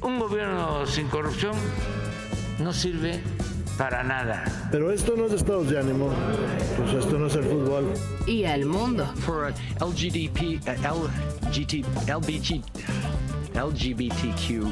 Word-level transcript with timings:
Un 0.00 0.18
gobierno 0.18 0.86
sin 0.86 1.08
corrupción 1.08 1.54
no 2.60 2.72
sirve 2.72 3.20
para 3.76 4.02
nada. 4.02 4.44
Pero 4.70 4.90
esto 4.92 5.14
no 5.16 5.26
es 5.26 5.32
estados 5.32 5.68
de 5.70 5.78
ánimo, 5.78 6.10
pues 6.76 6.94
esto 6.94 7.18
no 7.18 7.26
es 7.26 7.34
el 7.34 7.44
fútbol. 7.44 7.92
Y 8.26 8.44
al 8.44 8.66
mundo. 8.66 9.06
For 9.16 9.52
LGDP, 9.80 10.60
LGT, 10.66 11.84
LBG, 12.08 12.62
LGBTQ2+. 13.54 14.70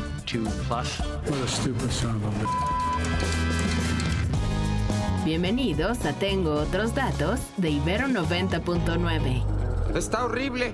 What 0.69 1.43
a 1.43 1.49
stupid 1.49 1.91
son 1.91 2.17
of 2.17 2.25
a 2.25 2.31
Bienvenidos 5.25 6.05
a 6.05 6.13
Tengo 6.13 6.55
Otros 6.55 6.95
Datos 6.95 7.41
de 7.57 7.71
Ibero 7.71 8.07
90.9. 8.07 9.97
Está 9.97 10.25
horrible. 10.25 10.73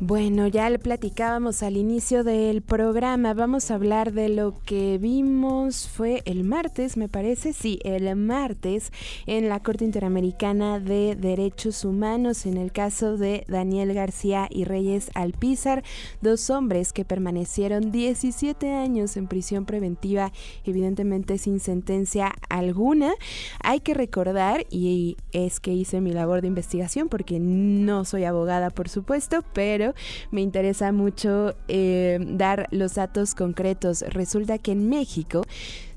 Bueno, 0.00 0.48
ya 0.48 0.68
le 0.70 0.80
platicábamos 0.80 1.62
al 1.62 1.76
inicio 1.76 2.24
del 2.24 2.62
programa, 2.62 3.32
vamos 3.32 3.70
a 3.70 3.76
hablar 3.76 4.12
de 4.12 4.28
lo 4.28 4.52
que 4.64 4.98
vimos, 4.98 5.88
fue 5.88 6.20
el 6.24 6.42
martes, 6.42 6.96
me 6.96 7.08
parece, 7.08 7.52
sí, 7.52 7.78
el 7.84 8.14
martes 8.16 8.92
en 9.26 9.48
la 9.48 9.60
Corte 9.60 9.84
Interamericana 9.84 10.80
de 10.80 11.14
Derechos 11.14 11.84
Humanos, 11.84 12.44
en 12.44 12.56
el 12.56 12.72
caso 12.72 13.16
de 13.16 13.44
Daniel 13.46 13.94
García 13.94 14.48
y 14.50 14.64
Reyes 14.64 15.12
Alpizar, 15.14 15.84
dos 16.20 16.50
hombres 16.50 16.92
que 16.92 17.04
permanecieron 17.04 17.92
17 17.92 18.72
años 18.72 19.16
en 19.16 19.28
prisión 19.28 19.64
preventiva, 19.64 20.32
evidentemente 20.64 21.38
sin 21.38 21.60
sentencia 21.60 22.34
alguna. 22.48 23.14
Hay 23.62 23.78
que 23.78 23.94
recordar, 23.94 24.66
y 24.70 25.16
es 25.30 25.60
que 25.60 25.72
hice 25.72 26.00
mi 26.00 26.12
labor 26.12 26.40
de 26.40 26.48
investigación, 26.48 27.08
porque 27.08 27.38
no 27.38 28.04
soy 28.04 28.24
abogada, 28.24 28.70
por 28.70 28.88
supuesto, 28.88 29.44
pero 29.52 29.83
me 30.30 30.40
interesa 30.40 30.92
mucho 30.92 31.54
eh, 31.68 32.18
dar 32.20 32.68
los 32.70 32.94
datos 32.94 33.34
concretos. 33.34 34.02
Resulta 34.08 34.58
que 34.58 34.72
en 34.72 34.88
México 34.88 35.42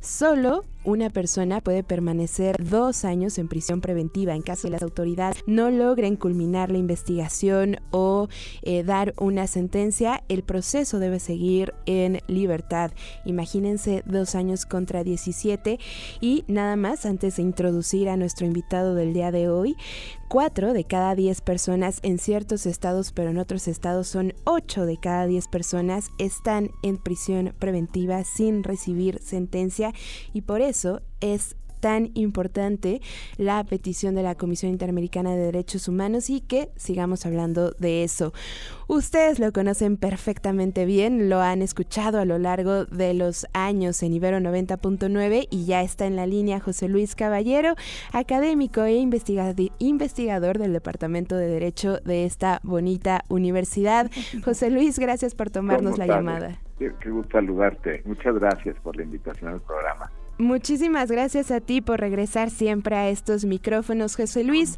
solo 0.08 0.64
una 0.88 1.10
persona 1.10 1.60
puede 1.60 1.84
permanecer 1.84 2.64
dos 2.64 3.04
años 3.04 3.38
en 3.38 3.50
prisión 3.50 3.82
preventiva 3.82 4.34
en 4.34 4.42
caso 4.42 4.68
de 4.68 4.72
las 4.72 4.82
autoridades 4.82 5.44
no 5.46 5.70
logren 5.70 6.16
culminar 6.16 6.72
la 6.72 6.78
investigación 6.78 7.82
o 7.92 8.30
eh, 8.62 8.84
dar 8.84 9.14
una 9.18 9.48
sentencia. 9.48 10.24
El 10.30 10.44
proceso 10.44 11.00
debe 11.00 11.20
seguir 11.20 11.74
en 11.88 12.22
libertad. 12.28 12.92
Imagínense 13.26 14.02
dos 14.06 14.34
años 14.34 14.66
contra 14.66 15.04
17 15.04 15.78
y 16.22 16.46
nada 16.48 16.78
más 16.78 17.06
antes 17.06 17.36
de 17.36 17.42
introducir 17.42 18.08
a 18.08 18.16
nuestro 18.16 18.46
invitado 18.46 18.96
del 18.96 19.14
día 19.14 19.32
de 19.32 19.50
hoy. 19.50 19.76
Cuatro 20.30 20.74
de 20.74 20.84
cada 20.84 21.16
diez 21.16 21.40
personas 21.40 22.00
en 22.04 22.18
ciertos 22.18 22.66
estados, 22.66 23.14
pero 23.14 23.30
en 23.30 23.38
otros 23.38 23.68
estados 23.70 24.08
son 24.08 24.34
ocho 24.44 24.86
de 24.86 24.98
cada 24.98 25.26
diez 25.26 25.48
personas 25.48 26.10
están 26.18 26.72
en 26.84 26.98
prisión 26.98 27.54
preventiva 27.60 28.24
sin 28.26 28.64
recibir 28.64 29.20
sentencia 29.22 29.94
y 30.34 30.42
por 30.42 30.62
eso 30.62 31.02
es 31.22 31.56
tan 31.80 32.12
importante 32.14 33.02
la 33.38 33.64
petición 33.64 34.16
de 34.16 34.24
la 34.24 34.36
Comisión 34.36 34.72
Interamericana 34.72 35.32
de 35.32 35.38
Derechos 35.38 35.88
Humanos 35.88 36.30
y 36.30 36.42
que 36.42 36.70
sigamos 36.76 37.26
hablando 37.26 37.72
de 37.72 38.04
eso. 38.04 38.34
Ustedes 38.88 39.40
lo 39.40 39.52
conocen 39.52 39.98
perfectamente 39.98 40.86
bien, 40.86 41.30
lo 41.30 41.42
han 41.42 41.62
escuchado 41.62 42.20
a 42.20 42.26
lo 42.26 42.38
largo 42.38 42.86
de 42.86 43.14
los 43.14 43.46
años 43.54 44.02
en 44.02 44.14
Ibero 44.14 44.38
90.9 44.40 45.48
y 45.50 45.66
ya 45.66 45.82
está 45.82 46.06
en 46.06 46.16
la 46.16 46.26
línea 46.26 46.60
José 46.60 46.88
Luis 46.88 47.16
Caballero, 47.16 47.76
académico 48.14 48.84
e 48.84 48.96
investigador 48.96 50.58
del 50.58 50.74
Departamento 50.74 51.36
de 51.36 51.48
Derecho 51.48 51.98
de 52.06 52.26
esta 52.26 52.60
bonita 52.64 53.24
universidad. 53.28 54.10
José 54.46 54.70
Luis, 54.70 55.00
gracias 55.00 55.36
por 55.36 55.50
tomarnos 55.50 55.98
la 55.98 56.08
llamada. 56.08 56.60
Qué, 56.80 56.92
qué 57.02 57.10
gusto 57.10 57.34
saludarte. 57.34 58.04
Muchas 58.06 58.36
gracias 58.36 58.78
por 58.80 58.96
la 58.96 59.04
invitación 59.04 59.52
al 59.52 59.62
programa. 59.62 60.12
Muchísimas 60.40 61.12
gracias 61.12 61.50
a 61.50 61.62
ti 61.62 61.82
por 61.82 62.00
regresar 62.00 62.52
siempre 62.52 62.96
a 62.96 63.10
estos 63.10 63.46
micrófonos, 63.46 64.16
José 64.16 64.44
Luis. 64.44 64.78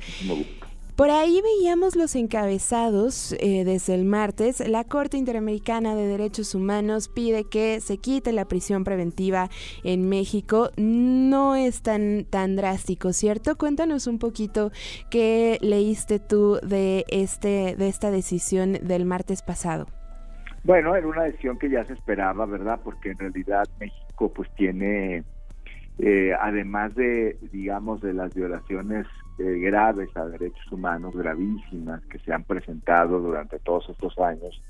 Por 0.95 1.09
ahí 1.09 1.41
veíamos 1.41 1.95
los 1.95 2.13
encabezados 2.15 3.33
eh, 3.39 3.63
desde 3.63 3.95
el 3.95 4.03
martes. 4.03 4.65
La 4.67 4.83
Corte 4.83 5.15
Interamericana 5.15 5.95
de 5.95 6.05
Derechos 6.05 6.55
Humanos 6.55 7.07
pide 7.07 7.45
que 7.45 7.79
se 7.79 7.97
quite 7.97 8.33
la 8.33 8.43
prisión 8.43 8.83
preventiva 8.83 9.49
en 9.85 10.09
México. 10.09 10.71
No 10.75 11.55
es 11.55 11.83
tan, 11.83 12.25
tan 12.25 12.57
drástico, 12.57 13.13
¿cierto? 13.13 13.57
Cuéntanos 13.57 14.07
un 14.07 14.19
poquito 14.19 14.71
qué 15.09 15.57
leíste 15.61 16.19
tú 16.19 16.59
de, 16.63 17.05
este, 17.07 17.77
de 17.77 17.87
esta 17.87 18.11
decisión 18.11 18.73
del 18.73 19.05
martes 19.05 19.41
pasado. 19.41 19.87
Bueno, 20.65 20.95
era 20.97 21.07
una 21.07 21.23
decisión 21.23 21.57
que 21.57 21.69
ya 21.69 21.85
se 21.85 21.93
esperaba, 21.93 22.45
¿verdad? 22.45 22.79
Porque 22.83 23.11
en 23.11 23.19
realidad 23.19 23.63
México 23.79 24.33
pues 24.33 24.49
tiene 24.55 25.23
eh, 26.01 26.31
además 26.39 26.95
de, 26.95 27.37
digamos, 27.51 27.99
de 27.99 28.13
las 28.13 28.33
violaciones 28.33 29.05
eh, 29.37 29.59
graves 29.59 30.09
a 30.15 30.25
derechos 30.25 30.71
humanos, 30.71 31.13
gravísimas, 31.13 32.01
que 32.05 32.19
se 32.19 32.31
han 32.31 32.45
presentado 32.45 33.19
durante 33.19 33.59
todos 33.59 33.89
estos 33.89 34.17
años 34.17 34.61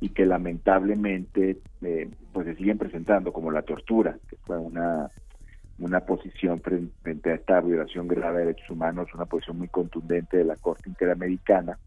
y 0.00 0.10
que 0.10 0.26
lamentablemente 0.26 1.58
eh, 1.80 2.10
pues 2.34 2.46
se 2.46 2.56
siguen 2.56 2.76
presentando, 2.76 3.32
como 3.32 3.50
la 3.50 3.62
tortura, 3.62 4.18
que 4.28 4.36
fue 4.36 4.58
una, 4.58 5.08
una 5.78 6.00
posición 6.00 6.60
frente 6.60 7.30
a 7.30 7.34
esta 7.36 7.62
violación 7.62 8.06
grave 8.06 8.40
de 8.40 8.46
derechos 8.46 8.68
humanos, 8.68 9.08
una 9.14 9.24
posición 9.24 9.56
muy 9.56 9.68
contundente 9.68 10.36
de 10.36 10.44
la 10.44 10.56
Corte 10.56 10.90
Interamericana. 10.90 11.78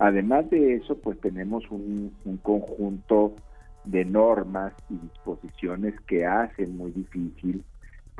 Además 0.00 0.50
de 0.50 0.74
eso, 0.74 0.98
pues 0.98 1.20
tenemos 1.20 1.70
un, 1.70 2.12
un 2.24 2.36
conjunto 2.38 3.36
de 3.84 4.04
normas 4.04 4.72
y 4.88 4.96
disposiciones 4.96 5.94
que 6.00 6.26
hacen 6.26 6.76
muy 6.76 6.90
difícil 6.90 7.62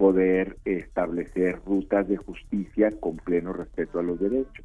poder 0.00 0.56
establecer 0.65 1.61
rutas 1.66 2.09
de 2.09 2.16
justicia 2.16 2.91
con 3.00 3.19
pleno 3.19 3.53
respeto 3.53 3.99
a 3.99 4.03
los 4.03 4.19
derechos, 4.19 4.65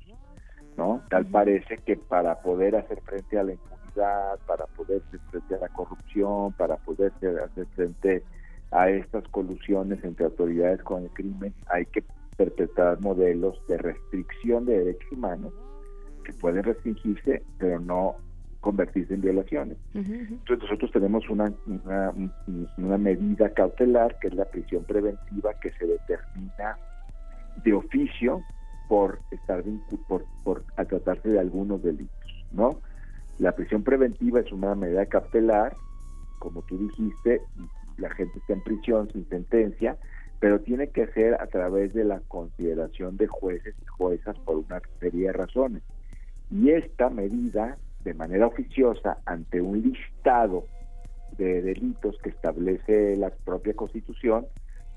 ¿no? 0.77 1.01
Tal 1.09 1.25
parece 1.25 1.77
que 1.79 1.97
para 1.97 2.41
poder 2.41 2.77
hacer 2.77 3.01
frente 3.01 3.37
a 3.37 3.43
la 3.43 3.51
impunidad, 3.51 4.39
para 4.47 4.65
poder 4.67 5.03
hacer 5.05 5.19
frente 5.29 5.55
a 5.55 5.57
la 5.57 5.67
corrupción, 5.67 6.53
para 6.53 6.77
poder 6.77 7.11
hacer 7.43 7.65
frente 7.75 8.23
a 8.71 8.89
estas 8.89 9.27
colusiones 9.27 10.01
entre 10.05 10.23
autoridades 10.23 10.81
con 10.83 11.03
el 11.03 11.09
crimen, 11.09 11.53
hay 11.67 11.85
que 11.87 12.05
perpetrar 12.37 13.01
modelos 13.01 13.61
de 13.67 13.77
restricción 13.77 14.65
de 14.65 14.85
derechos 14.85 15.11
humanos 15.11 15.51
que 16.23 16.31
pueden 16.31 16.63
restringirse, 16.63 17.43
pero 17.57 17.81
no 17.81 18.15
convertirse 18.65 19.13
en 19.13 19.21
violaciones. 19.21 19.77
Entonces 19.93 20.63
nosotros 20.63 20.91
tenemos 20.91 21.29
una, 21.29 21.53
una, 22.77 22.97
medida 22.97 23.47
cautelar 23.51 24.17
que 24.17 24.29
es 24.29 24.33
la 24.33 24.45
prisión 24.45 24.83
preventiva 24.85 25.53
que 25.61 25.69
se 25.73 25.85
determina 25.85 26.75
de 27.63 27.73
oficio 27.73 28.41
por 28.89 29.19
estar 29.29 29.63
por, 30.07 30.25
por 30.43 30.63
a 30.77 30.85
tratarse 30.85 31.29
de 31.29 31.39
algunos 31.39 31.83
delitos, 31.83 32.45
¿no? 32.51 32.79
La 33.37 33.51
prisión 33.51 33.83
preventiva 33.83 34.39
es 34.39 34.51
una 34.51 34.73
medida 34.73 35.05
cautelar, 35.05 35.75
como 36.39 36.63
tú 36.63 36.75
dijiste, 36.87 37.41
la 37.97 38.09
gente 38.15 38.39
está 38.39 38.53
en 38.53 38.63
prisión 38.63 39.11
sin 39.11 39.29
sentencia, 39.29 39.95
pero 40.39 40.59
tiene 40.61 40.87
que 40.87 41.05
ser 41.13 41.35
a 41.35 41.45
través 41.45 41.93
de 41.93 42.03
la 42.03 42.19
consideración 42.21 43.15
de 43.17 43.27
jueces 43.27 43.75
y 43.79 43.85
juezas 43.85 44.35
por 44.39 44.55
una 44.55 44.81
serie 44.99 45.27
de 45.27 45.33
razones. 45.33 45.83
Y 46.49 46.71
esta 46.71 47.11
medida 47.11 47.77
de 48.05 48.13
manera 48.13 48.47
oficiosa 48.47 49.17
ante 49.25 49.59
un 49.59 49.81
listado 49.81 50.65
de 51.37 51.61
delitos 51.61 52.17
que 52.23 52.29
establece 52.29 53.17
la 53.17 53.31
propia 53.31 53.73
Constitución, 53.73 54.45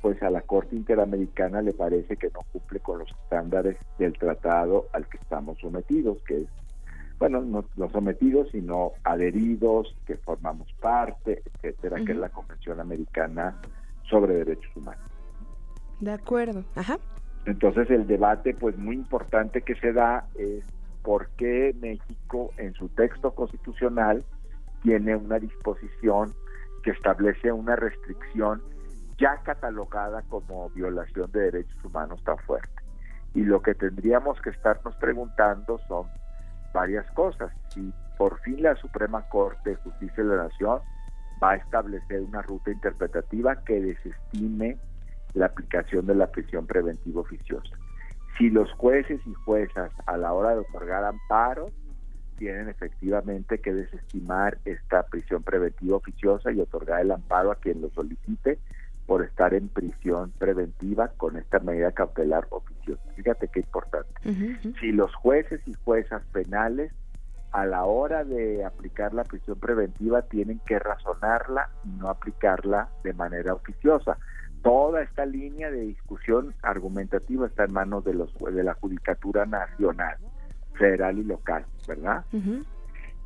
pues 0.00 0.22
a 0.22 0.30
la 0.30 0.42
Corte 0.42 0.76
Interamericana 0.76 1.62
le 1.62 1.72
parece 1.72 2.16
que 2.16 2.28
no 2.28 2.40
cumple 2.52 2.78
con 2.78 3.00
los 3.00 3.10
estándares 3.10 3.76
del 3.98 4.12
tratado 4.12 4.86
al 4.92 5.08
que 5.08 5.16
estamos 5.16 5.58
sometidos, 5.58 6.22
que 6.22 6.42
es, 6.42 6.48
bueno, 7.18 7.40
no, 7.40 7.64
no 7.76 7.90
sometidos, 7.90 8.48
sino 8.52 8.92
adheridos, 9.02 9.96
que 10.06 10.16
formamos 10.18 10.72
parte, 10.74 11.42
etcétera, 11.54 12.04
que 12.04 12.12
es 12.12 12.18
la 12.18 12.28
Convención 12.28 12.78
Americana 12.78 13.60
sobre 14.08 14.34
Derechos 14.34 14.76
Humanos. 14.76 15.10
De 15.98 16.12
acuerdo, 16.12 16.62
ajá. 16.76 16.98
Entonces 17.46 17.90
el 17.90 18.06
debate, 18.06 18.54
pues 18.54 18.76
muy 18.76 18.94
importante 18.94 19.62
que 19.62 19.74
se 19.76 19.92
da 19.92 20.28
es 20.38 20.62
por 21.02 21.28
qué 21.36 21.74
México 21.80 22.50
en 22.56 22.74
su 22.74 22.88
texto 22.90 23.34
constitucional 23.34 24.24
tiene 24.82 25.16
una 25.16 25.38
disposición 25.38 26.34
que 26.82 26.90
establece 26.90 27.52
una 27.52 27.76
restricción 27.76 28.62
ya 29.18 29.36
catalogada 29.42 30.22
como 30.22 30.70
violación 30.70 31.30
de 31.32 31.50
derechos 31.50 31.84
humanos 31.84 32.22
tan 32.24 32.38
fuerte. 32.38 32.70
Y 33.34 33.42
lo 33.42 33.60
que 33.60 33.74
tendríamos 33.74 34.40
que 34.40 34.50
estarnos 34.50 34.94
preguntando 34.96 35.78
son 35.88 36.06
varias 36.72 37.10
cosas. 37.12 37.52
Si 37.74 37.92
por 38.16 38.40
fin 38.40 38.62
la 38.62 38.76
Suprema 38.76 39.28
Corte 39.28 39.70
de 39.70 39.76
Justicia 39.76 40.22
de 40.22 40.36
la 40.36 40.44
Nación 40.44 40.80
va 41.42 41.52
a 41.52 41.56
establecer 41.56 42.20
una 42.20 42.42
ruta 42.42 42.70
interpretativa 42.70 43.56
que 43.64 43.80
desestime 43.80 44.78
la 45.34 45.46
aplicación 45.46 46.06
de 46.06 46.14
la 46.14 46.26
prisión 46.28 46.66
preventiva 46.66 47.20
oficiosa. 47.20 47.76
Si 48.38 48.50
los 48.50 48.70
jueces 48.72 49.20
y 49.26 49.34
juezas 49.34 49.90
a 50.06 50.16
la 50.16 50.32
hora 50.32 50.50
de 50.50 50.60
otorgar 50.60 51.04
amparo 51.04 51.70
tienen 52.38 52.68
efectivamente 52.68 53.58
que 53.58 53.74
desestimar 53.74 54.58
esta 54.64 55.02
prisión 55.02 55.42
preventiva 55.42 55.96
oficiosa 55.96 56.52
y 56.52 56.60
otorgar 56.60 57.00
el 57.00 57.10
amparo 57.10 57.50
a 57.50 57.56
quien 57.56 57.80
lo 57.80 57.90
solicite 57.90 58.58
por 59.06 59.24
estar 59.24 59.54
en 59.54 59.68
prisión 59.68 60.30
preventiva 60.38 61.08
con 61.16 61.36
esta 61.36 61.58
medida 61.58 61.90
cautelar 61.90 62.46
oficiosa. 62.50 63.02
Fíjate 63.16 63.48
qué 63.48 63.60
importante. 63.60 64.12
Si 64.80 64.92
los 64.92 65.12
jueces 65.16 65.60
y 65.66 65.74
juezas 65.84 66.22
penales 66.30 66.92
a 67.52 67.66
la 67.66 67.84
hora 67.84 68.24
de 68.24 68.64
aplicar 68.64 69.14
la 69.14 69.24
prisión 69.24 69.58
preventiva 69.58 70.22
tienen 70.22 70.60
que 70.66 70.78
razonarla 70.78 71.70
y 71.84 71.88
no 71.88 72.08
aplicarla 72.08 72.88
de 73.02 73.14
manera 73.14 73.54
oficiosa. 73.54 74.18
Toda 74.62 75.02
esta 75.02 75.24
línea 75.24 75.70
de 75.70 75.80
discusión 75.82 76.54
argumentativa 76.62 77.46
está 77.46 77.64
en 77.64 77.72
manos 77.72 78.04
de 78.04 78.14
los 78.14 78.32
de 78.38 78.64
la 78.64 78.74
Judicatura 78.74 79.46
Nacional, 79.46 80.16
federal 80.74 81.18
y 81.18 81.24
local, 81.24 81.64
¿verdad? 81.86 82.24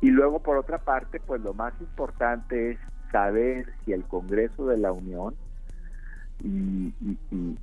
Y 0.01 0.09
luego 0.09 0.39
por 0.41 0.57
otra 0.57 0.79
parte, 0.79 1.19
pues 1.19 1.41
lo 1.41 1.53
más 1.53 1.73
importante 1.79 2.71
es 2.71 2.79
saber 3.11 3.65
si 3.83 3.93
el 3.93 4.03
Congreso 4.03 4.67
de 4.67 4.77
la 4.77 4.91
Unión 4.91 5.35
y, 6.43 6.93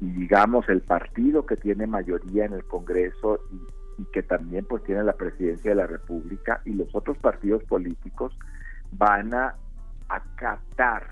digamos 0.01 0.69
el 0.69 0.81
partido 0.81 1.45
que 1.45 1.57
tiene 1.57 1.87
mayoría 1.87 2.47
en 2.47 2.55
el 2.55 2.65
Congreso 2.65 3.41
y, 3.53 4.05
que 4.13 4.23
también 4.23 4.65
pues 4.65 4.83
tiene 4.85 5.05
la 5.05 5.13
presidencia 5.13 5.73
de 5.73 5.75
la 5.75 5.87
República 5.87 6.63
y 6.65 6.73
los 6.73 6.89
otros 6.95 7.19
partidos 7.19 7.63
políticos 7.65 8.33
van 8.93 9.35
a 9.35 9.55
acatar 10.09 11.07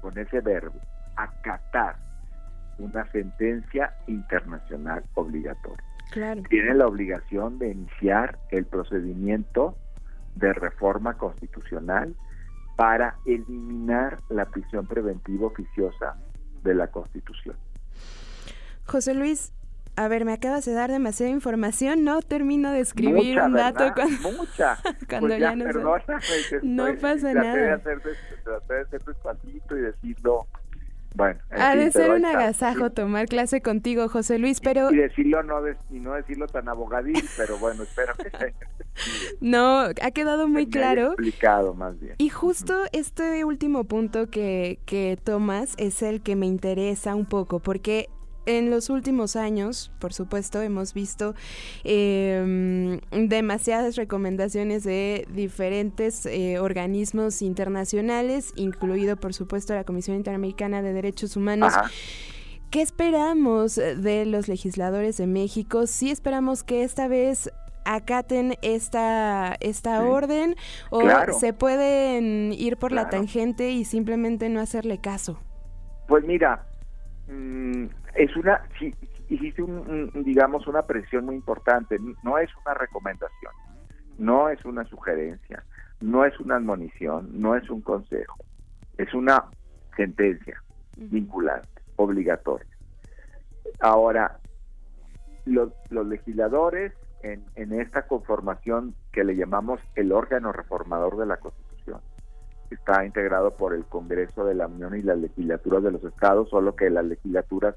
con 0.00 0.16
ese 0.16 0.40
verbo 0.40 0.80
acatar 1.22 1.96
una 2.78 3.10
sentencia 3.10 3.94
internacional 4.06 5.04
obligatoria. 5.14 5.84
Tiene 6.48 6.74
la 6.74 6.86
obligación 6.86 7.58
de 7.58 7.70
iniciar 7.70 8.38
el 8.50 8.66
procedimiento 8.66 9.76
de 10.34 10.52
reforma 10.52 11.14
constitucional 11.14 12.16
para 12.76 13.16
eliminar 13.26 14.18
la 14.28 14.46
prisión 14.46 14.86
preventiva 14.86 15.46
oficiosa 15.46 16.16
de 16.62 16.74
la 16.74 16.88
Constitución. 16.88 17.56
José 18.86 19.14
Luis, 19.14 19.52
a 19.96 20.08
ver, 20.08 20.24
me 20.24 20.32
acabas 20.32 20.64
de 20.64 20.72
dar 20.72 20.90
demasiada 20.90 21.30
información, 21.30 22.04
no 22.04 22.22
termino 22.22 22.72
de 22.72 22.80
escribir 22.80 23.38
un 23.40 23.52
dato 23.52 23.92
cuando, 23.94 24.32
mucha. 24.32 24.78
cuando 25.08 25.28
pues 25.28 25.40
ya, 25.40 25.54
no 25.54 25.66
No 26.62 26.98
pasa 27.00 27.34
nada. 27.34 27.54
De 27.54 27.72
hacer, 27.72 28.00
traté 28.42 28.74
de 28.74 28.80
hacer 28.80 29.04
despacito 29.04 29.76
y 29.76 29.80
decirlo 29.82 30.46
bueno, 31.14 31.40
ha 31.50 31.74
de 31.74 31.90
ser 31.90 32.10
un 32.10 32.24
agasajo 32.24 32.90
tomar 32.90 33.26
clase 33.26 33.60
contigo, 33.60 34.08
José 34.08 34.38
Luis, 34.38 34.60
pero... 34.60 34.90
Y, 34.92 34.96
decirlo 34.96 35.42
no 35.42 35.60
y 35.90 36.00
no 36.00 36.14
decirlo 36.14 36.46
tan 36.46 36.68
abogadil, 36.68 37.22
pero 37.36 37.58
bueno, 37.58 37.82
espero 37.82 38.14
que 38.14 38.30
sea. 38.30 38.52
No, 39.40 39.80
ha 39.80 40.10
quedado 40.12 40.48
muy 40.48 40.66
claro. 40.66 41.12
Explicado 41.12 41.74
más 41.74 41.98
bien. 41.98 42.14
Y 42.18 42.28
justo 42.28 42.74
este 42.92 43.44
último 43.44 43.84
punto 43.84 44.28
que, 44.28 44.78
que 44.84 45.18
tomas 45.22 45.74
es 45.78 46.02
el 46.02 46.22
que 46.22 46.36
me 46.36 46.46
interesa 46.46 47.14
un 47.14 47.26
poco, 47.26 47.60
porque 47.60 48.08
en 48.46 48.70
los 48.70 48.90
últimos 48.90 49.36
años, 49.36 49.92
por 49.98 50.12
supuesto, 50.12 50.62
hemos 50.62 50.94
visto 50.94 51.34
em, 51.84 53.00
demasiadas 53.10 53.96
recomendaciones 53.96 54.84
de 54.84 55.26
diferentes 55.32 56.26
eh, 56.26 56.58
organismos 56.58 57.42
internacionales, 57.42 58.52
incluido, 58.56 59.16
por 59.16 59.34
supuesto, 59.34 59.74
la 59.74 59.84
Comisión 59.84 60.16
Interamericana 60.16 60.82
de 60.82 60.92
Derechos 60.92 61.36
Humanos. 61.36 61.74
¿Qué 62.70 62.82
esperamos 62.82 63.74
de 63.74 64.24
los 64.26 64.46
legisladores 64.46 65.16
de 65.16 65.26
México? 65.26 65.86
¿Sí 65.86 66.10
esperamos 66.10 66.62
que 66.62 66.84
esta 66.84 67.08
vez 67.08 67.50
acaten 67.84 68.54
esta, 68.62 69.56
esta 69.60 70.04
orden 70.04 70.54
o 70.90 71.02
se 71.32 71.52
pueden 71.52 72.52
ir 72.52 72.76
por 72.76 72.92
la 72.92 73.08
tangente 73.08 73.70
y 73.70 73.84
simplemente 73.84 74.48
no 74.48 74.60
hacerle 74.60 74.98
caso? 74.98 75.40
Pues 76.06 76.24
mira, 76.24 76.66
mm, 77.28 77.86
es 78.14 78.36
una, 78.36 78.62
sí, 78.78 78.94
hiciste 79.28 79.62
un, 79.62 80.10
digamos, 80.24 80.66
una 80.66 80.82
presión 80.82 81.24
muy 81.26 81.36
importante. 81.36 81.98
No 82.22 82.38
es 82.38 82.50
una 82.64 82.74
recomendación, 82.74 83.52
no 84.18 84.48
es 84.48 84.64
una 84.64 84.84
sugerencia, 84.84 85.64
no 86.00 86.24
es 86.24 86.38
una 86.40 86.56
admonición, 86.56 87.28
no 87.40 87.54
es 87.56 87.68
un 87.70 87.80
consejo, 87.80 88.36
es 88.98 89.12
una 89.14 89.44
sentencia 89.96 90.62
vinculante, 90.96 91.82
obligatoria. 91.96 92.66
Ahora, 93.80 94.38
los, 95.44 95.72
los 95.90 96.06
legisladores 96.06 96.92
en, 97.22 97.44
en 97.54 97.78
esta 97.80 98.06
conformación 98.06 98.94
que 99.12 99.24
le 99.24 99.36
llamamos 99.36 99.80
el 99.94 100.12
órgano 100.12 100.52
reformador 100.52 101.16
de 101.18 101.26
la 101.26 101.36
Constitución, 101.36 102.00
está 102.70 103.04
integrado 103.04 103.56
por 103.56 103.74
el 103.74 103.84
Congreso 103.84 104.44
de 104.44 104.54
la 104.54 104.66
Unión 104.66 104.96
y 104.96 105.02
las 105.02 105.18
legislaturas 105.18 105.82
de 105.82 105.92
los 105.92 106.04
estados, 106.04 106.48
solo 106.50 106.76
que 106.76 106.88
las 106.88 107.04
legislaturas 107.04 107.74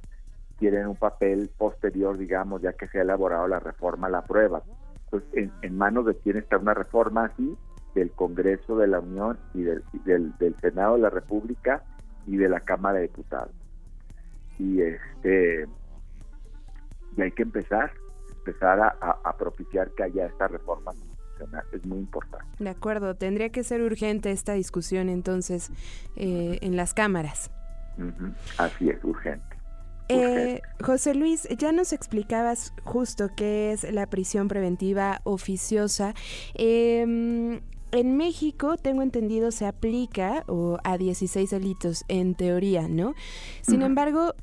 tienen 0.63 0.87
un 0.87 0.95
papel 0.95 1.49
posterior, 1.57 2.17
digamos, 2.17 2.61
ya 2.61 2.71
que 2.71 2.87
se 2.87 2.97
ha 2.97 3.01
elaborado 3.01 3.49
la 3.49 3.59
reforma, 3.59 4.07
la 4.07 4.21
prueba. 4.21 4.63
Entonces, 5.03 5.51
en, 5.61 5.77
manos 5.77 6.05
de 6.05 6.15
quién 6.15 6.37
está 6.37 6.57
una 6.57 6.73
reforma 6.73 7.25
así, 7.25 7.57
del 7.95 8.11
Congreso 8.11 8.77
de 8.77 8.87
la 8.87 9.01
Unión 9.01 9.37
y 9.53 9.63
del, 9.63 9.83
del, 10.05 10.55
Senado 10.61 10.95
de 10.95 11.01
la 11.01 11.09
República 11.09 11.83
y 12.25 12.37
de 12.37 12.47
la 12.47 12.61
Cámara 12.61 12.99
de 12.99 13.09
Diputados. 13.09 13.51
Y 14.57 14.79
este 14.79 15.67
y 17.17 17.21
hay 17.21 17.31
que 17.31 17.43
empezar, 17.43 17.91
empezar 18.37 18.79
a, 18.79 19.37
propiciar 19.37 19.91
que 19.91 20.03
haya 20.03 20.27
esta 20.27 20.47
reforma. 20.47 20.93
Es 21.73 21.85
muy 21.85 21.97
importante. 21.97 22.45
De 22.59 22.69
acuerdo, 22.69 23.15
tendría 23.15 23.49
que 23.49 23.65
ser 23.65 23.81
urgente 23.81 24.31
esta 24.31 24.53
discusión 24.53 25.09
entonces 25.09 25.71
eh, 26.15 26.59
en 26.61 26.77
las 26.77 26.93
cámaras. 26.93 27.51
Así 28.57 28.89
es, 28.89 29.03
urgente. 29.03 29.52
Eh, 30.13 30.61
José 30.81 31.13
Luis, 31.13 31.47
ya 31.57 31.71
nos 31.71 31.93
explicabas 31.93 32.73
justo 32.83 33.29
qué 33.35 33.71
es 33.71 33.91
la 33.91 34.07
prisión 34.07 34.47
preventiva 34.47 35.21
oficiosa. 35.23 36.13
Em, 36.53 37.61
en 37.91 38.17
México, 38.17 38.77
tengo 38.77 39.01
entendido, 39.01 39.51
se 39.51 39.65
aplica 39.65 40.43
a 40.83 40.97
16 40.97 41.49
delitos 41.49 42.05
en 42.07 42.35
teoría, 42.35 42.87
¿no? 42.87 43.13
Sin 43.61 43.81
embargo, 43.83 44.33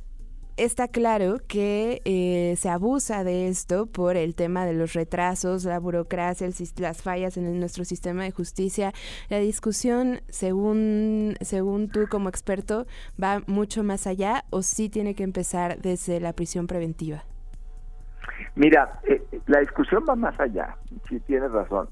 está 0.64 0.88
claro 0.88 1.38
que 1.49 2.02
eh, 2.05 2.55
se 2.57 2.69
abusa 2.69 3.25
de 3.25 3.49
esto 3.49 3.87
por 3.87 4.17
el 4.17 4.35
tema 4.35 4.67
de 4.67 4.75
los 4.75 4.93
retrasos, 4.93 5.64
la 5.64 5.79
burocracia, 5.79 6.49
las 6.76 7.02
fallas 7.02 7.37
en 7.37 7.59
nuestro 7.59 7.85
sistema 7.85 8.25
de 8.25 8.31
justicia. 8.31 8.93
La 9.29 9.38
discusión, 9.38 10.21
según, 10.29 11.37
según 11.40 11.88
tú 11.88 12.07
como 12.11 12.29
experto, 12.29 12.87
va 13.23 13.43
mucho 13.47 13.83
más 13.83 14.07
allá 14.07 14.45
o 14.50 14.62
sí 14.62 14.90
tiene 14.90 15.14
que 15.14 15.23
empezar 15.23 15.79
desde 15.79 16.21
la 16.21 16.35
prisión 16.35 16.67
preventiva. 16.67 17.25
Mira, 18.55 19.00
eh, 19.05 19.23
la 19.47 19.61
discusión 19.61 20.05
va 20.09 20.14
más 20.14 20.38
allá, 20.38 20.76
sí 21.09 21.21
tienes 21.21 21.50
razón, 21.52 21.88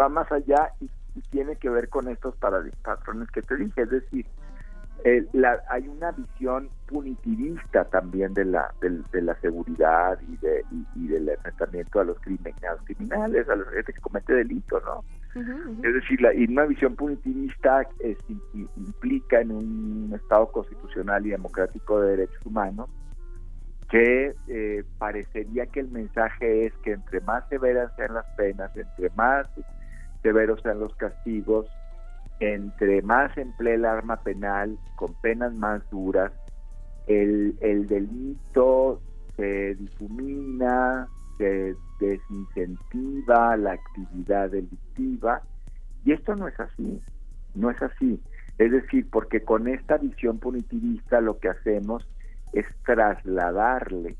va 0.00 0.08
más 0.08 0.30
allá 0.30 0.72
y, 0.80 0.88
tiene 1.30 1.56
que 1.56 1.70
ver 1.70 1.88
con 1.88 2.08
estos 2.08 2.36
patrones 2.36 3.30
que 3.30 3.40
te 3.40 3.56
dije, 3.56 3.80
es 3.80 3.88
decir, 3.88 4.26
hay 5.70 5.88
una 5.88 6.10
visión 6.12 6.68
punitivista 6.86 7.84
también 7.84 8.34
de 8.34 8.44
la 8.44 8.72
de, 8.80 9.22
la 9.22 9.34
seguridad 9.40 10.18
y 10.28 10.36
de 10.38 10.64
y, 10.94 11.08
del 11.08 11.28
enfrentamiento 11.28 12.00
a 12.00 12.04
los 12.04 12.18
criminales, 12.20 13.48
a 13.48 13.56
los 13.56 13.68
gente 13.68 13.92
que 13.92 14.00
comete 14.00 14.34
delitos, 14.34 14.82
¿no? 14.84 15.04
Es 15.82 15.94
decir, 15.94 16.20
la, 16.22 16.32
y 16.32 16.44
una 16.44 16.64
visión 16.64 16.96
punitivista 16.96 17.86
implica 18.76 19.40
en 19.40 19.52
un 19.52 20.12
Estado 20.14 20.50
constitucional 20.50 21.26
y 21.26 21.30
democrático 21.30 22.00
de 22.00 22.16
derechos 22.16 22.46
humanos 22.46 22.88
que 23.90 24.34
eh, 24.48 24.84
parecería 24.98 25.66
que 25.66 25.80
el 25.80 25.88
mensaje 25.90 26.66
es 26.66 26.72
que 26.78 26.92
entre 26.92 27.20
más 27.20 27.48
severas 27.48 27.94
sean 27.96 28.14
las 28.14 28.26
penas, 28.36 28.74
entre 28.76 29.10
más 29.10 29.46
severos 30.22 30.60
sean 30.62 30.80
los 30.80 30.94
castigos, 30.96 31.66
entre 32.40 33.02
más 33.02 33.36
emplee 33.36 33.74
el 33.74 33.84
arma 33.84 34.16
penal 34.16 34.78
con 34.96 35.14
penas 35.20 35.54
más 35.54 35.88
duras, 35.90 36.32
el, 37.06 37.56
el 37.60 37.86
delito 37.86 39.00
se 39.36 39.74
difumina, 39.76 41.08
se 41.38 41.74
desincentiva 42.00 43.56
la 43.56 43.72
actividad 43.72 44.50
delictiva 44.50 45.42
y 46.04 46.12
esto 46.12 46.34
no 46.36 46.48
es 46.48 46.58
así, 46.58 47.00
no 47.54 47.70
es 47.70 47.80
así. 47.82 48.20
Es 48.58 48.72
decir, 48.72 49.08
porque 49.10 49.42
con 49.42 49.68
esta 49.68 49.98
visión 49.98 50.38
punitivista 50.38 51.20
lo 51.20 51.38
que 51.38 51.48
hacemos 51.48 52.08
es 52.52 52.64
trasladarle 52.84 54.16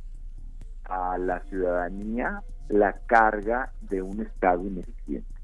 a 0.84 1.16
la 1.16 1.40
ciudadanía 1.44 2.42
la 2.68 2.92
carga 3.06 3.72
de 3.82 4.02
un 4.02 4.20
Estado 4.20 4.66
ineficiente. 4.66 5.34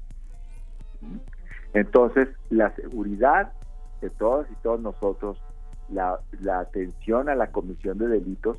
Entonces, 1.73 2.29
la 2.49 2.73
seguridad 2.75 3.51
de 4.01 4.09
todos 4.09 4.47
y 4.51 4.55
todos 4.61 4.79
nosotros, 4.79 5.37
la, 5.89 6.19
atención 6.59 7.29
a 7.29 7.35
la 7.35 7.51
comisión 7.51 7.97
de 7.97 8.07
delitos, 8.07 8.57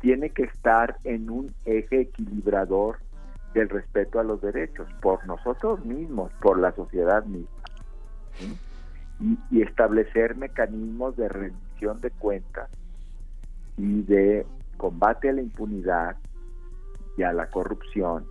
tiene 0.00 0.30
que 0.30 0.44
estar 0.44 0.96
en 1.04 1.30
un 1.30 1.54
eje 1.64 2.02
equilibrador 2.02 2.98
del 3.54 3.68
respeto 3.68 4.20
a 4.20 4.24
los 4.24 4.40
derechos, 4.40 4.86
por 5.00 5.26
nosotros 5.26 5.84
mismos, 5.84 6.32
por 6.40 6.58
la 6.58 6.72
sociedad 6.72 7.24
misma. 7.24 7.48
Y, 9.20 9.38
y, 9.50 9.62
establecer 9.62 10.36
mecanismos 10.36 11.16
de 11.16 11.28
rendición 11.28 12.00
de 12.00 12.10
cuentas 12.10 12.68
y 13.78 14.02
de 14.02 14.46
combate 14.76 15.30
a 15.30 15.32
la 15.32 15.40
impunidad 15.40 16.16
y 17.16 17.22
a 17.22 17.32
la 17.32 17.48
corrupción 17.48 18.26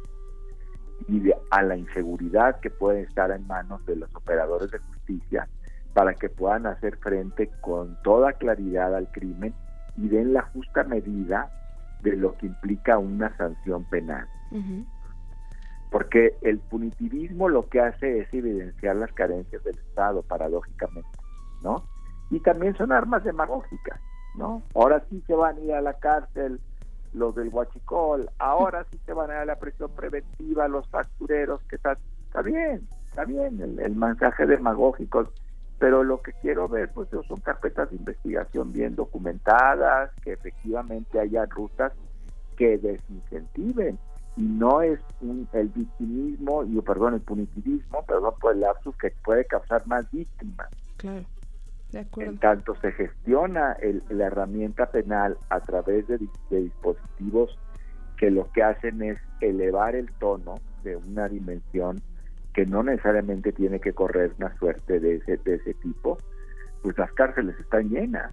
y 1.07 1.19
de, 1.19 1.35
a 1.51 1.61
la 1.61 1.75
inseguridad 1.75 2.59
que 2.59 2.69
puede 2.69 3.01
estar 3.01 3.31
en 3.31 3.45
manos 3.47 3.85
de 3.85 3.95
los 3.95 4.13
operadores 4.15 4.71
de 4.71 4.79
justicia 4.79 5.47
para 5.93 6.13
que 6.13 6.29
puedan 6.29 6.65
hacer 6.65 6.97
frente 6.97 7.49
con 7.61 7.97
toda 8.03 8.33
claridad 8.33 8.95
al 8.95 9.09
crimen 9.11 9.53
y 9.97 10.09
den 10.09 10.33
la 10.33 10.41
justa 10.41 10.83
medida 10.83 11.49
de 12.01 12.17
lo 12.17 12.35
que 12.37 12.47
implica 12.47 12.97
una 12.97 13.35
sanción 13.37 13.83
penal. 13.85 14.27
Porque 15.91 16.35
el 16.41 16.59
punitivismo 16.59 17.47
lo 17.47 17.67
que 17.69 17.79
hace 17.79 18.19
es 18.19 18.33
evidenciar 18.33 18.97
las 18.97 19.11
carencias 19.13 19.63
del 19.63 19.77
Estado, 19.77 20.21
paradójicamente, 20.23 21.09
¿no? 21.63 21.83
Y 22.29 22.39
también 22.41 22.75
son 22.75 22.91
armas 22.91 23.23
demagógicas, 23.23 23.99
¿no? 24.35 24.63
Ahora 24.73 25.03
sí 25.09 25.23
se 25.27 25.33
van 25.33 25.57
a 25.57 25.59
ir 25.61 25.73
a 25.73 25.81
la 25.81 25.93
cárcel 25.93 26.59
los 27.15 27.35
del 27.35 27.49
Huachicol, 27.49 28.29
ahora 28.37 28.85
sí 28.91 28.99
se 29.05 29.13
van 29.13 29.31
a 29.31 29.41
a 29.41 29.45
la 29.45 29.55
prisión 29.55 29.91
preventiva 29.91 30.67
los 30.67 30.87
factureros, 30.89 31.61
que 31.69 31.77
está, 31.77 31.97
está 32.27 32.41
bien, 32.41 32.87
está 33.09 33.25
bien 33.25 33.59
el, 33.61 33.79
el 33.79 33.95
mensaje 33.95 34.45
demagógico, 34.45 35.29
pero 35.79 36.03
lo 36.03 36.21
que 36.21 36.33
quiero 36.41 36.67
ver 36.67 36.91
pues 36.93 37.09
son 37.09 37.39
carpetas 37.41 37.89
de 37.89 37.97
investigación 37.97 38.71
bien 38.71 38.95
documentadas, 38.95 40.11
que 40.23 40.33
efectivamente 40.33 41.19
haya 41.19 41.45
rutas 41.45 41.93
que 42.57 42.77
desincentiven 42.77 43.97
y 44.37 44.41
no 44.41 44.81
es 44.81 44.99
un, 45.21 45.47
el 45.53 45.69
victimismo, 45.69 46.63
y 46.63 46.79
perdón, 46.81 47.15
el 47.15 47.21
punitivismo, 47.21 48.03
perdón 48.05 48.33
por 48.39 48.53
el 48.53 48.61
lapsus 48.61 48.95
que 48.97 49.13
puede 49.23 49.45
causar 49.45 49.85
más 49.87 50.09
víctimas. 50.11 50.67
Claro. 50.97 51.23
En 52.17 52.37
tanto 52.39 52.75
se 52.75 52.91
gestiona 52.91 53.73
el, 53.73 54.03
la 54.09 54.25
herramienta 54.27 54.87
penal 54.87 55.37
a 55.49 55.61
través 55.61 56.07
de, 56.07 56.19
de 56.49 56.61
dispositivos 56.63 57.57
que 58.17 58.31
lo 58.31 58.51
que 58.51 58.63
hacen 58.63 59.01
es 59.01 59.19
elevar 59.41 59.95
el 59.95 60.11
tono 60.13 60.55
de 60.83 60.95
una 60.95 61.27
dimensión 61.27 62.01
que 62.53 62.65
no 62.65 62.83
necesariamente 62.83 63.51
tiene 63.51 63.79
que 63.79 63.93
correr 63.93 64.33
una 64.37 64.55
suerte 64.57 64.99
de 64.99 65.15
ese, 65.15 65.37
de 65.37 65.55
ese 65.55 65.73
tipo, 65.75 66.17
pues 66.81 66.97
las 66.97 67.11
cárceles 67.11 67.59
están 67.59 67.89
llenas, 67.89 68.31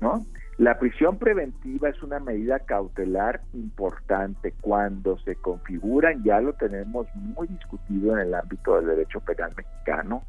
¿no? 0.00 0.24
La 0.58 0.78
prisión 0.78 1.18
preventiva 1.18 1.88
es 1.88 2.02
una 2.02 2.18
medida 2.18 2.58
cautelar 2.58 3.40
importante 3.52 4.52
cuando 4.60 5.18
se 5.18 5.36
configuran, 5.36 6.22
ya 6.24 6.40
lo 6.40 6.52
tenemos 6.54 7.06
muy 7.14 7.46
discutido 7.46 8.14
en 8.14 8.26
el 8.26 8.34
ámbito 8.34 8.76
del 8.76 8.86
derecho 8.86 9.20
penal 9.20 9.52
mexicano, 9.56 10.24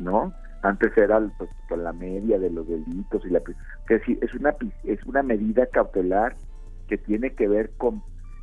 ¿no? 0.00 0.32
Antes 0.62 0.96
era 0.96 1.20
pues, 1.38 1.50
la 1.70 1.92
media 1.92 2.38
de 2.38 2.50
los 2.50 2.68
delitos 2.68 3.24
y 3.24 3.30
la 3.30 3.38
es 3.38 3.88
decir, 3.88 4.18
es 4.20 4.34
una 4.34 4.54
es 4.84 5.02
una 5.04 5.22
medida 5.22 5.66
cautelar 5.66 6.34
que 6.88 6.98
tiene 6.98 7.30
que 7.34 7.48
ver 7.48 7.70
con 7.76 8.02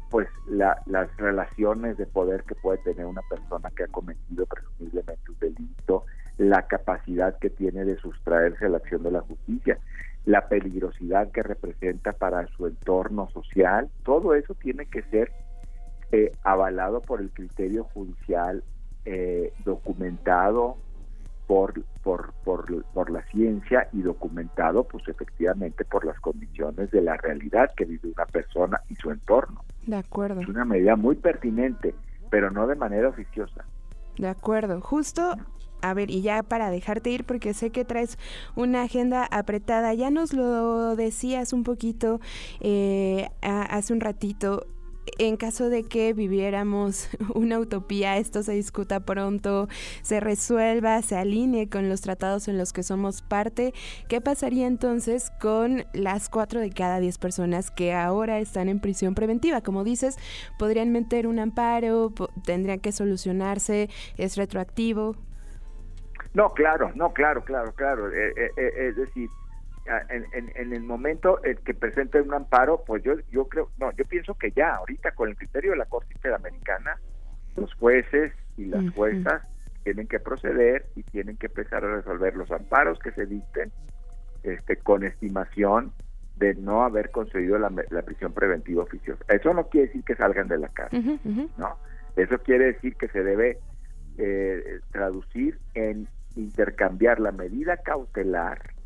pues 0.10 0.28
la, 0.48 0.82
las 0.86 1.16
relaciones 1.18 1.98
de 1.98 2.06
poder 2.06 2.44
que 2.44 2.56
puede 2.56 2.78
tener 2.80 3.06
una 3.06 3.22
persona 3.30 3.70
que 3.76 3.84
ha 3.84 3.88
cometido 3.88 4.46
presumiblemente 4.46 5.32
un 5.32 5.40
delito, 5.40 6.06
la 6.38 6.66
capacidad 6.68 7.38
que 7.40 7.50
tiene 7.50 7.84
de 7.84 7.98
sustraerse 7.98 8.66
a 8.66 8.70
la 8.70 8.78
acción 8.78 9.04
de 9.04 9.12
la 9.12 9.22
justicia, 9.22 9.78
la 10.26 10.48
peligrosidad 10.48 11.32
que 11.32 11.44
representa 11.44 12.14
para 12.14 12.48
su 12.48 12.68
entorno 12.68 13.30
social, 13.32 13.90
todo 14.04 14.34
eso 14.34 14.56
tiene 14.56 14.86
que 14.86 15.02
ser 15.04 15.32
eh, 16.12 16.32
avalado 16.44 17.02
por 17.02 17.20
el 17.20 17.30
criterio 17.32 17.84
judicial, 17.86 18.64
eh, 19.04 19.54
documentado 19.66 20.78
por, 21.48 21.82
por, 22.04 22.34
por, 22.44 22.84
por, 22.94 23.10
la 23.10 23.24
ciencia 23.28 23.88
y 23.94 24.02
documentado 24.02 24.84
pues 24.84 25.08
efectivamente 25.08 25.86
por 25.86 26.06
las 26.06 26.20
condiciones 26.20 26.92
de 26.92 27.02
la 27.02 27.16
realidad 27.16 27.72
que 27.76 27.86
vive 27.86 28.10
una 28.10 28.26
persona 28.26 28.82
y 28.90 28.96
su 28.96 29.10
entorno. 29.12 29.64
De 29.86 29.96
acuerdo. 29.96 30.42
Es 30.42 30.50
una 30.50 30.66
medida 30.66 30.98
muy 30.98 31.16
pertinente, 31.16 31.96
pero 32.30 32.52
no 32.52 32.68
de 32.68 32.76
manera 32.76 33.08
oficiosa. 33.08 33.66
De 34.18 34.28
acuerdo. 34.28 34.82
Justo 34.82 35.36
a 35.82 35.94
ver, 35.94 36.10
y 36.10 36.22
ya 36.22 36.44
para 36.44 36.72
dejarte 36.72 37.12
ir, 37.12 37.24
porque 37.24 37.54
sé 37.54 37.70
que 37.70 37.86
traes 37.86 38.18
una 38.56 38.82
agenda 38.82 39.26
apretada, 39.30 39.94
ya 39.94 40.10
nos 40.10 40.34
lo 40.34 40.96
decías 40.96 41.54
un 41.54 41.64
poquito 41.64 42.20
eh, 42.62 43.30
hace 43.42 43.94
un 43.94 44.00
ratito, 44.00 44.66
en 45.18 45.38
caso 45.38 45.70
de 45.70 45.84
que 45.84 46.14
viviéramos 46.14 47.10
una 47.36 47.60
utopía, 47.60 48.18
esto 48.18 48.44
se 48.44 48.54
discuta 48.54 49.00
pronto, 49.02 49.68
se 50.02 50.20
resuelva, 50.20 51.02
se 51.02 51.16
alinee 51.16 51.70
con 51.70 51.90
los 51.90 52.02
tratados 52.02 52.48
en 52.48 52.58
los 52.58 52.74
que 52.74 52.84
somos 52.84 53.22
parte, 53.22 53.74
¿qué 54.08 54.22
pasaría 54.22 54.68
entonces 54.68 55.32
con 55.42 55.86
las 55.94 56.30
cuatro 56.30 56.60
de 56.60 56.70
cada 56.72 57.00
diez 57.00 57.18
personas 57.18 57.72
que 57.72 57.94
ahora 57.94 58.40
están 58.40 58.70
en 58.70 58.80
prisión 58.80 59.16
preventiva? 59.16 59.62
Como 59.62 59.84
dices, 59.84 60.18
podrían 60.58 60.92
meter 60.92 61.28
un 61.28 61.40
amparo, 61.40 62.14
tendrían 62.46 62.80
que 62.80 62.92
solucionarse, 62.92 63.90
es 64.18 64.38
retroactivo. 64.38 65.16
No, 66.34 66.54
claro, 66.54 66.92
no, 66.96 67.14
claro, 67.14 67.44
claro, 67.44 67.74
claro. 67.74 68.12
Eh, 68.12 68.34
eh, 68.38 68.52
eh, 68.58 68.88
es 68.90 68.96
decir, 68.96 69.30
en, 70.10 70.52
en, 70.56 70.74
el 70.74 70.84
momento 70.84 71.44
en 71.44 71.58
que 71.58 71.74
presente 71.74 72.22
un 72.22 72.34
amparo, 72.34 72.84
pues 72.86 73.04
yo, 73.04 73.14
yo 73.32 73.48
creo, 73.48 73.70
no, 73.78 73.92
yo 73.94 74.06
pienso 74.06 74.36
que 74.36 74.52
ya, 74.52 74.76
ahorita 74.76 75.12
con 75.12 75.30
el 75.30 75.38
criterio 75.38 75.72
de 75.72 75.78
la 75.78 75.86
Corte 75.86 76.14
Interamericana, 76.14 77.00
los 77.56 77.74
jueces 77.76 78.34
y 78.58 78.66
las 78.66 78.90
juezas 78.94 79.42
tienen 79.84 80.08
que 80.08 80.20
proceder 80.20 80.86
y 80.96 81.04
tienen 81.04 81.38
que 81.38 81.48
empezar 81.48 81.84
a 81.86 81.96
resolver 81.96 82.36
los 82.36 82.52
amparos 82.52 83.00
que 83.00 83.12
se 83.12 83.26
dicten 83.26 83.72
este, 84.44 84.78
con 84.78 85.04
estimación 85.04 85.94
de 86.36 86.54
no 86.56 86.84
haber 86.84 87.10
concedido 87.10 87.58
la, 87.58 87.72
la, 87.90 88.02
prisión 88.04 88.34
preventiva 88.34 88.84
oficiosa. 88.84 89.24
Eso 89.30 89.54
no 89.54 89.70
quiere 89.70 89.88
decir 89.88 90.04
que 90.04 90.16
salgan 90.16 90.48
de 90.48 90.60
la 90.60 90.68
cárcel, 90.68 91.20
¿no? 91.58 91.78
Eso 92.16 92.38
quiere 92.40 92.66
decir 92.74 92.96
que 92.96 93.08
se 93.08 93.24
debe 93.24 93.58
eh, 94.18 94.80
traducir 94.92 95.58
en 95.74 96.08
intercambiar 96.36 97.20
la 97.20 97.32
medida 97.32 97.78
cautelar 97.78 98.77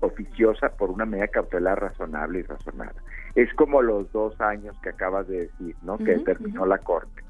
oficiosa 0.00 0.70
por 0.70 0.90
una 0.90 1.04
medida 1.04 1.28
cautelar 1.28 1.80
razonable 1.80 2.40
y 2.40 2.42
razonada. 2.42 2.94
Es 3.34 3.52
como 3.54 3.82
los 3.82 4.10
dos 4.12 4.40
años 4.40 4.76
que 4.82 4.90
acabas 4.90 5.28
de 5.28 5.48
decir, 5.48 5.76
¿no? 5.82 5.98
que 5.98 6.18
terminó 6.18 6.66
la 6.66 6.78
Corte. 6.78 7.22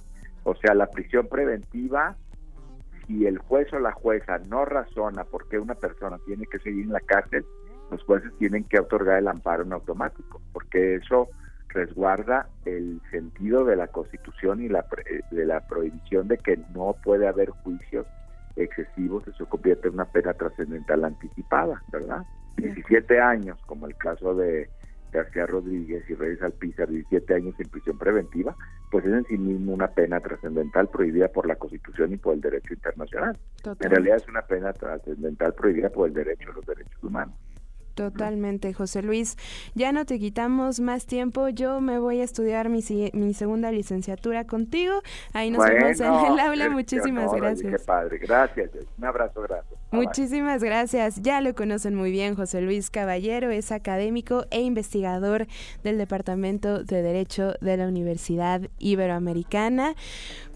O 0.45 0.55
sea, 0.55 0.75
la 0.75 0.87
prisión 0.87 1.27
preventiva, 1.27 2.17
si 3.07 3.27
el 3.27 3.39
juez 3.39 3.73
o 3.73 3.79
la 3.79 3.93
jueza 3.93 4.39
no 4.49 4.65
razona 4.65 5.25
por 5.25 5.49
qué 5.49 5.59
una 5.59 5.75
persona 5.75 6.19
tiene 6.27 6.47
que 6.47 6.59
seguir 6.61 6.85
en 6.85 6.93
la 6.93 7.01
cárcel, 7.01 7.45
los 7.91 8.03
jueces 8.05 8.33
tienen 8.39 8.65
que 8.65 8.79
otorgar 8.79 9.19
el 9.19 9.29
amparo 9.29 9.65
en 9.65 9.73
automático, 9.73 10.41
porque 10.53 10.95
eso 10.95 11.29
resguarda 11.69 12.49
el 12.65 13.01
sentido 13.11 13.65
de 13.65 13.77
la 13.77 13.89
Constitución 13.89 14.63
y 14.63 14.69
la 14.69 14.87
de 15.31 15.45
la 15.45 15.61
prohibición 15.67 16.29
de 16.29 16.39
que 16.39 16.59
no 16.75 16.97
puede 17.03 17.29
haber 17.29 17.51
juicios 17.51 18.07
excesivos, 18.57 19.27
eso 19.29 19.47
convierte 19.47 19.89
en 19.89 19.95
una 19.95 20.05
pena 20.07 20.35
trascendental 20.35 21.05
anticipada, 21.05 21.83
¿verdad? 21.93 22.25
17 22.57 23.21
años, 23.21 23.59
como 23.67 23.87
el 23.87 23.97
caso 23.97 24.35
de 24.35 24.69
García 25.13 25.47
Rodríguez 25.47 26.09
y 26.09 26.15
Reyes 26.15 26.43
Alpizar, 26.43 26.89
17 26.89 27.35
años 27.35 27.55
en 27.59 27.69
prisión 27.69 27.99
preventiva, 27.99 28.55
pues 28.91 29.05
es 29.05 29.13
en 29.13 29.25
sí 29.25 29.39
mismo 29.39 29.73
una 29.73 29.89
pena 29.89 30.21
trascendental 30.21 30.89
prohibida 30.89 31.29
por 31.29 31.47
la 31.47 31.57
Constitución 31.57 32.13
y 32.13 32.17
por 32.17 32.35
el 32.35 32.41
derecho 32.41 32.75
internacional. 32.75 33.39
En 33.65 33.91
realidad 33.91 34.17
es 34.17 34.29
una 34.29 34.43
pena 34.43 34.73
trascendental 34.73 35.55
prohibida 35.55 35.91
por 35.91 36.09
el 36.09 36.15
derecho 36.15 36.51
a 36.51 36.55
los 36.55 36.67
derechos 36.67 37.03
humanos. 37.03 37.35
Totalmente, 38.01 38.73
José 38.73 39.03
Luis. 39.03 39.37
Ya 39.75 39.93
no 39.93 40.07
te 40.07 40.19
quitamos 40.19 40.81
más 40.81 41.05
tiempo. 41.05 41.51
Yo 41.51 41.83
me 41.83 41.99
voy 41.99 42.21
a 42.21 42.25
estudiar 42.25 42.71
mi, 42.71 42.83
mi 43.13 43.35
segunda 43.35 43.71
licenciatura 43.71 44.47
contigo. 44.47 45.03
Ahí 45.35 45.51
nos 45.51 45.67
vemos 45.67 46.01
en 46.01 46.33
el 46.33 46.41
aula. 46.41 46.71
Muchísimas 46.71 47.31
gracias. 47.33 47.71
Qué 47.71 47.85
padre. 47.85 48.19
Gracias. 48.19 48.71
Un 48.97 49.05
abrazo, 49.05 49.43
gracias. 49.43 49.79
Muchísimas 49.91 50.63
gracias. 50.63 51.21
Ya 51.21 51.41
lo 51.41 51.55
conocen 51.55 51.95
muy 51.95 52.11
bien. 52.11 52.37
José 52.37 52.63
Luis 52.63 52.91
Caballero 52.91 53.51
es 53.51 53.71
académico 53.71 54.47
e 54.51 54.63
investigador 54.63 55.47
del 55.83 55.99
Departamento 55.99 56.83
de 56.83 57.03
Derecho 57.03 57.55
de 57.61 57.77
la 57.77 57.87
Universidad 57.87 58.63
Iberoamericana. 58.79 59.95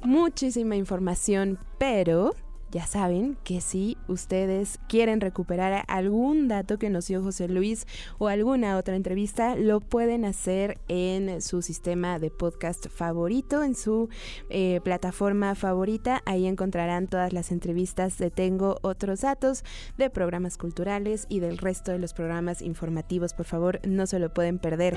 Muchísima 0.02 0.76
información, 0.76 1.58
pero 1.78 2.34
ya 2.70 2.86
saben 2.86 3.36
que 3.44 3.60
si 3.60 3.96
ustedes 4.08 4.78
quieren 4.88 5.20
recuperar 5.20 5.84
algún 5.88 6.48
dato 6.48 6.78
que 6.78 6.90
nos 6.90 7.06
dio 7.06 7.22
José 7.22 7.48
Luis 7.48 7.86
o 8.18 8.28
alguna 8.28 8.76
otra 8.76 8.96
entrevista, 8.96 9.56
lo 9.56 9.80
pueden 9.80 10.24
hacer 10.24 10.78
en 10.88 11.40
su 11.40 11.62
sistema 11.62 12.18
de 12.18 12.30
podcast 12.30 12.88
favorito, 12.88 13.62
en 13.62 13.74
su 13.74 14.08
eh, 14.50 14.80
plataforma 14.82 15.54
favorita. 15.54 16.22
Ahí 16.26 16.46
encontrarán 16.46 17.06
todas 17.06 17.32
las 17.32 17.52
entrevistas 17.52 18.18
de 18.18 18.30
Tengo 18.30 18.78
otros 18.82 19.20
datos 19.20 19.64
de 19.96 20.10
programas 20.10 20.58
culturales 20.58 21.26
y 21.28 21.40
del 21.40 21.58
resto 21.58 21.92
de 21.92 21.98
los 21.98 22.12
programas 22.12 22.62
informativos. 22.62 23.34
Por 23.34 23.46
favor, 23.46 23.80
no 23.86 24.06
se 24.06 24.18
lo 24.18 24.32
pueden 24.32 24.58
perder. 24.58 24.96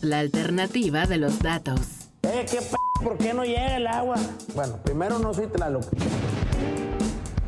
La 0.00 0.18
alternativa 0.18 1.06
de 1.06 1.16
los 1.16 1.38
datos. 1.38 2.10
Eh, 2.22 2.44
¿qué 2.50 2.58
p 2.58 2.83
¿Por 3.04 3.18
qué 3.18 3.34
no 3.34 3.44
llega 3.44 3.76
el 3.76 3.86
agua? 3.86 4.16
Bueno, 4.54 4.78
primero 4.82 5.18
no 5.18 5.34
soy 5.34 5.46
Tlaloc. 5.46 5.84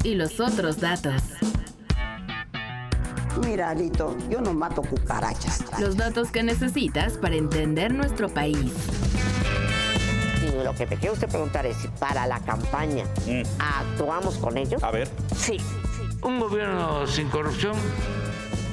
Y 0.04 0.14
los 0.14 0.38
otros 0.38 0.78
datos. 0.78 1.22
Mira, 3.42 3.70
Alito, 3.70 4.14
yo 4.28 4.42
no 4.42 4.52
mato 4.52 4.82
cucarachas. 4.82 5.64
Los 5.80 5.96
datos 5.96 6.30
que 6.30 6.42
necesitas 6.42 7.14
para 7.14 7.36
entender 7.36 7.94
nuestro 7.94 8.28
país. 8.28 8.70
Y 10.42 10.62
lo 10.62 10.74
que 10.74 10.86
te 10.86 10.96
quiero 10.96 11.14
usted 11.14 11.28
preguntar 11.28 11.64
es 11.64 11.78
si 11.78 11.88
para 11.88 12.26
la 12.26 12.38
campaña 12.40 13.04
actuamos 13.58 14.36
con 14.36 14.58
ellos. 14.58 14.82
A 14.82 14.90
ver. 14.90 15.08
Sí. 15.34 15.56
Un 16.22 16.38
gobierno 16.38 17.06
sin 17.06 17.28
corrupción 17.30 17.76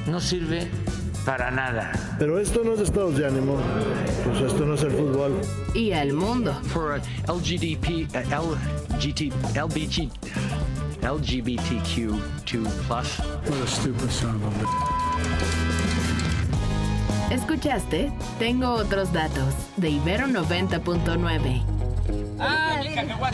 no 0.06 0.20
sirve 0.20 0.70
para 1.26 1.52
nada. 1.52 1.92
Pero 2.20 2.40
esto 2.40 2.62
no 2.64 2.74
es 2.74 2.80
estados 2.82 3.18
de 3.18 3.28
ánimo, 3.28 3.58
pues 4.26 4.42
esto 4.42 4.66
no 4.66 4.76
es 4.76 4.84
el 4.84 4.92
fútbol. 4.92 5.40
Y 5.74 5.92
al 5.92 6.14
mundo. 6.14 6.54
For 6.68 7.02
LGDP, 7.28 8.08
LGT, 8.14 9.34
LBG, 9.56 10.10
LGBTQ2 11.02 12.68
plus. 12.88 13.20
What 13.20 13.62
a 13.64 13.68
stupid 13.68 14.10
son 14.10 14.36
of 14.36 14.44
a. 14.46 14.94
¿Escuchaste? 17.34 18.12
Tengo 18.38 18.70
otros 18.74 19.12
datos 19.12 19.56
de 19.78 19.90
Ibero 19.90 20.28
90.9. 20.28 21.64
Para 22.38 23.18
más 23.18 23.34